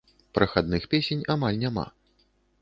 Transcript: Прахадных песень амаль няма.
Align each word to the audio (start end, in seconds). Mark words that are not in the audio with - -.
Прахадных 0.37 0.87
песень 0.93 1.21
амаль 1.35 1.61
няма. 1.65 1.85